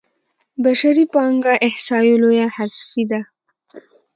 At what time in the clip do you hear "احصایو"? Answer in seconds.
1.67-2.21